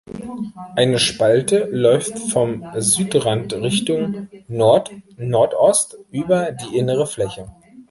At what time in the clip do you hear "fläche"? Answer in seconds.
7.05-7.51